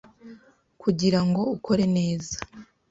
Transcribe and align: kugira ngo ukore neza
kugira 0.81 1.19
ngo 1.27 1.41
ukore 1.55 1.85
neza 1.97 2.35